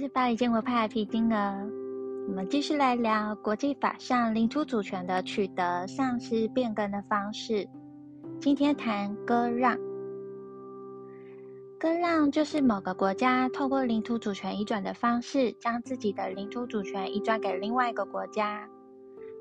[0.00, 1.70] 是巴黎建国派皮金儿。
[2.26, 7.68] 我们继续来聊国际法上领土主权的取得、丧失、变更的方式。
[8.40, 9.76] 今天谈割让。
[11.78, 18.66] 割让就是某个国家透过领土主权移转的方式，将自己的领土主权移转给另外一个国家。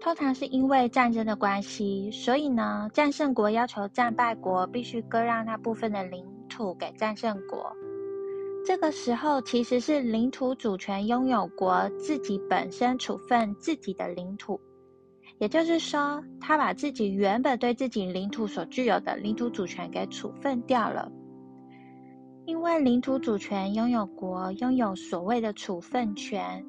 [0.00, 7.76] 通常是因为战争的关系，所以呢，战胜国要求战败国必须割让那部分的领土给战胜国。
[8.64, 14.58] 这个时候其实是领土主权拥有国自己本身处分自己的领土，
[15.38, 21.12] 也就是说，他把自己原本对自己领土所具有的领土主权给处分掉了。
[22.46, 26.64] 因为领土主权拥有国拥有所谓的处分权，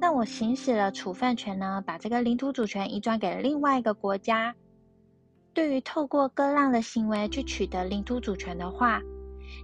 [0.00, 4.54] 那我行使了处分权呢，把这个领土主权移转给另外一个国家。
[5.52, 9.00] 对于透过割让的行为去取得领土主权的话，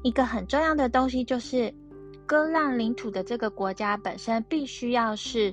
[0.03, 1.73] 一个很重要的东西就是，
[2.25, 5.53] 割让领土的这个国家本身必须要是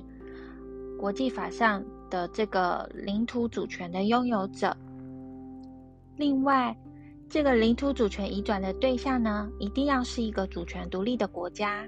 [0.98, 4.76] 国际法上的这个领土主权的拥有者。
[6.16, 6.74] 另外，
[7.28, 11.84] 这个领土主权移转的对象呢，一定要是一个主权独立的国家，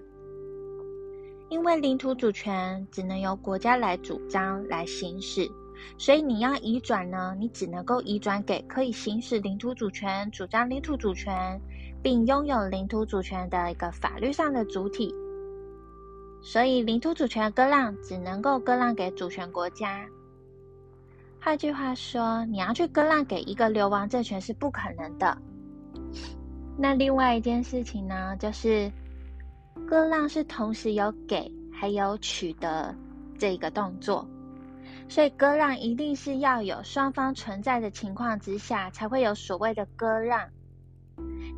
[1.49, 5.49] 因为领土主权只能由国家来主张、来行使，
[5.97, 11.61] 所以你要移转呢，你只能够移转给可以行使领土主权、主张领土主权，
[12.03, 15.15] 并拥有领土主权的一个法律上的主体。
[16.41, 20.07] 所以，领土主权割让只能够割让给主权国家。
[21.41, 25.37] 换句话说，你要去割让给一个流亡政权是不可能的。
[26.77, 28.91] 那另外一件事情呢，就是
[29.89, 32.95] 割让是同时有给还有取得
[33.37, 34.25] 这一个动作，
[35.09, 40.49] 所以割让一定是要有双方存在的情况之下，才会有所谓的割让。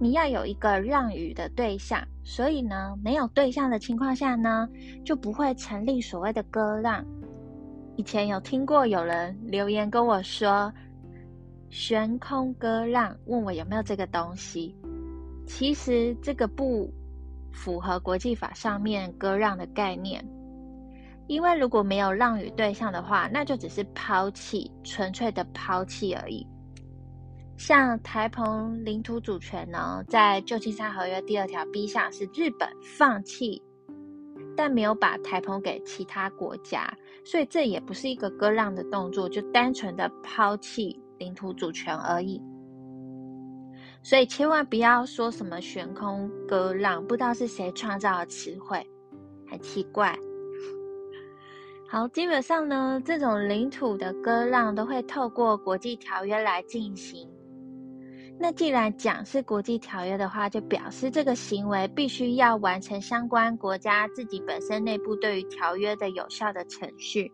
[0.01, 4.69] 你要有一个让与的对象，所以呢，没有对象的情况下呢，
[5.05, 7.05] 就不会成立所谓的割让。
[7.97, 10.73] 以前有听过有人留言跟我说
[11.69, 14.75] “悬空割让”，问我有没有这个东西。
[15.47, 16.91] 其实这个不
[17.53, 20.25] 符合国际法上面割让的概念，
[21.31, 26.45] 因为如果没有让与对象的话，那就只是抛弃，纯粹的抛弃而已。
[27.57, 33.63] 像台澎领土主权呢，在旧金山合约第二条 B 项是日本放弃。
[34.57, 36.93] 但没有把台澎给其他国家，
[37.25, 42.43] 所以这也不是一个割让的动作，就单纯的抛弃领土主权而已。
[44.03, 48.85] 所以千万不要说什么悬空割让，不知道是谁创造的词汇，
[49.49, 50.19] 很奇怪。
[51.93, 57.29] 好，基本上呢，这种领土的割让都会透过国际条约来进行。
[58.39, 67.33] 那既然讲是国际条约的话，就表示这个行为必须要完成相关国家自己本身内部对于条约的有效的程序。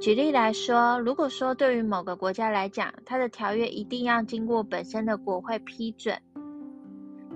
[0.00, 6.16] 举例来说，如果说对于某个国家来讲，它的条约一定要经过本身的国会批准，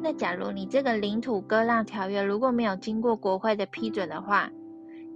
[0.00, 4.48] 那假如你这个领土割让条约如果没有经过国会的批准的话，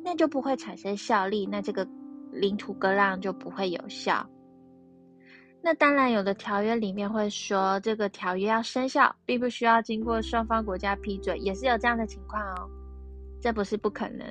[0.02, 1.86] 那就不会产生效力，那这个
[2.32, 4.28] 领土割让就不会有效。
[5.62, 12.68] 那当然，有的条约里面会说，这个条约要生效，并不需要经过双方国家批准，也是有这样的情况哦。
[13.42, 14.26] 这不是不可能。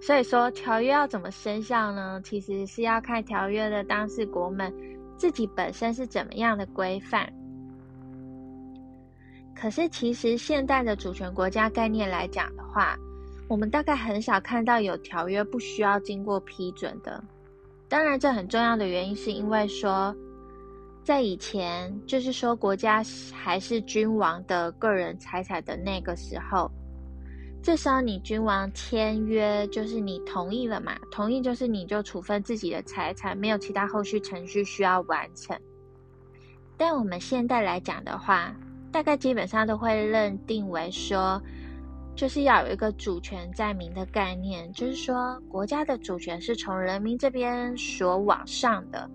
[0.00, 2.20] 所以说，条约要怎么生效呢？
[2.24, 4.72] 其实是要看条约的当事国们
[5.16, 7.32] 自己本身是怎么样的规范。
[9.54, 12.96] 可是，其实现代的主权国家概念来讲的话，
[13.52, 17.22] 我们大概很少看到有条约不需要经过批准的。
[17.86, 20.16] 当然，这很重要的原因是因为说。
[21.04, 23.02] 在以前，就是说国家
[23.34, 26.70] 还是君王的个人财产的那个时候，
[27.60, 30.96] 这时候你君王签约，就是你同意了嘛？
[31.10, 35.58] 同意就是你就处分自己的财产，没有其他后续程序需要完成。
[36.76, 38.54] 但我们现在来讲的话，
[38.92, 41.42] 大概基本上都会认定为说，
[42.14, 49.10] 就是要有一个主权在民的概念，就是说国家的主权是从人民这边所往上的。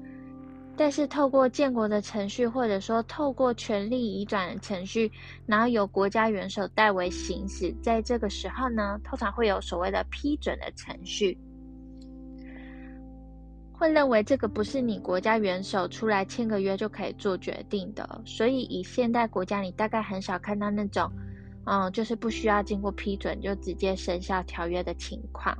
[0.79, 5.11] 但是透过建国的程序，或者说透过权力移转的程序，
[5.47, 11.35] 然后由国家元首代为行使，在这个时候呢，通常会有所谓的批准的程序，
[13.73, 21.11] 会认为这个不是你国家元首出来签个约就可以做决定的，所以以现代国家，你大概很少看到那种，
[21.69, 25.55] 嗯，就是不需要经过批准就直接生效条约的情况。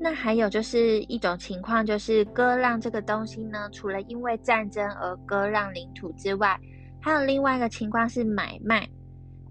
[0.00, 6.58] 那还有就是一种情况，就是割让这个东西呢，除了因为战争而割让领土之外，
[7.00, 8.88] 还有另外一个情况是买卖。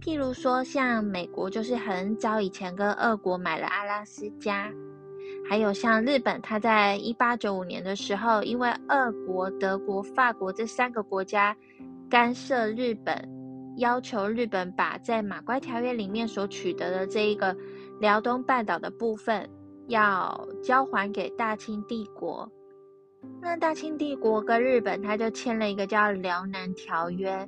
[0.02, 4.70] 譬如说，像美国就是很早以前跟俄国买了阿拉斯加，
[5.48, 11.56] 还有像日本，它在一八九五年的时候，因为俄国、德国、法国这三个国家
[12.10, 13.16] 干涉日本，
[13.78, 17.56] 要求日本把在马关条约里面所取得的这一个
[18.00, 19.50] 辽东半岛的部分
[19.88, 22.50] 要交还给大清帝国。
[23.42, 27.48] 那大清帝国跟日本，他就签了一个叫辽南条约。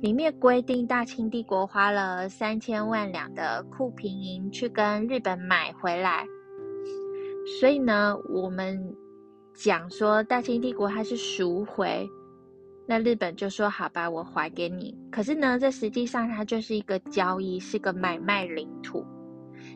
[0.00, 6.26] 里面规定，大清帝国花了三千万两的库平银去跟日本买回来，
[7.58, 8.94] 所以呢，我们
[9.54, 12.06] 讲说大清帝国它是赎回，
[12.86, 14.94] 那日本就说好吧，我还给你。
[15.10, 19.04] 可是呢，这实际上它就是一个交易，是个买卖领土，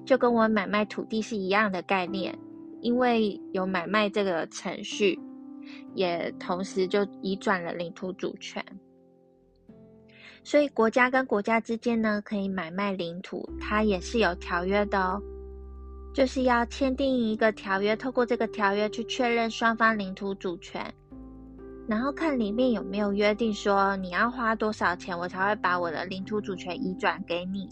[0.05, 2.39] 就跟我买卖土地是一样的概念，
[2.83, 5.19] 因为有买卖这个程序，
[5.95, 8.63] 也同时就移转了领土主权。
[10.45, 15.21] 所以国家跟国家之间呢，可以买卖领土，它也是有条约的哦，
[16.15, 20.83] 就是要签订一个条约，透过这个条约去确认双方领土主权，
[21.89, 27.69] 然后看里面有没有约定说你要花多少钱，我才会把我的领土主权移转给你。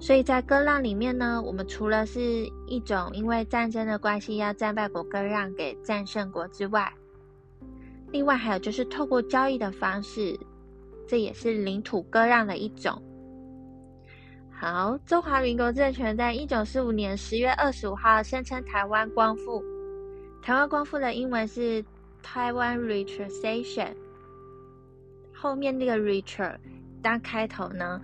[0.00, 2.20] 所以在割让里面呢，我们除了是
[2.66, 6.92] 一种因为战争的关系要战败国割让给战胜国之外，
[8.10, 10.38] 另外还有就是透过交易的方式。
[11.06, 13.00] 这也是领土割让的一种。
[14.50, 19.62] 好，中华民国政权在一九四五年十月二十五号宣称台湾光复。
[20.42, 21.84] 台湾光复的英文是
[22.24, 23.94] Taiwan Retrocession。
[25.32, 26.56] 后面那个 retro
[27.02, 28.00] 当开头呢，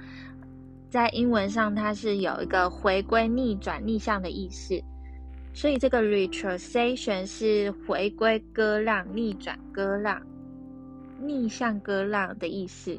[0.91, 4.79] 在英文上它是有一个回归、逆转、逆向的意思，
[5.55, 10.21] 所以这个 retrocession 是回归、割让、逆转、割让。
[11.23, 12.99] 逆向割让的意思，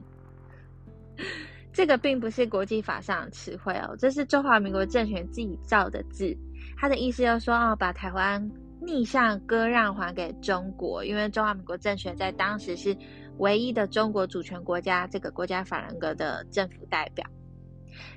[1.74, 6.38] 这个并不是国际法上的词汇哦，这是中华民国政权自己造的字。
[6.78, 8.48] 它的意思就说，哦，把台湾
[8.82, 12.98] 逆向割让还给中国，因为中华民国政权在当时是
[13.38, 17.26] 唯一的中国主权国家，这个国家法人格的政府代表。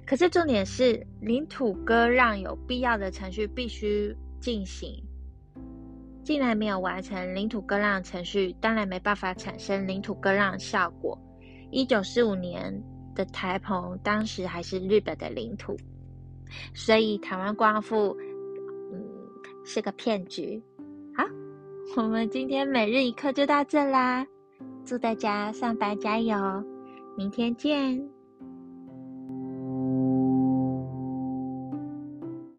[0.06, 4.90] 可是重点是，领土割让有必要的程序必须进行。
[6.22, 11.19] 既然没有完成领土割让程序，当然没办法产生领土割让效果。
[11.70, 12.82] 一九四五年
[13.14, 15.76] 的台澎，当时还是日本的领土，
[16.72, 18.17] 所以台湾光复，
[19.64, 20.62] 是个骗局。
[21.16, 21.25] 好，
[21.96, 24.26] 我们今天每日一课就到这啦，
[24.84, 26.37] 祝大家上班加油，
[27.16, 28.13] 明天见。